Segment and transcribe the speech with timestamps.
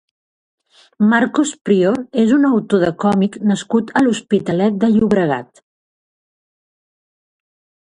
[1.11, 5.65] Marcos Prior és un autor de còmic nascut a l'Hospitalet de Llobregat.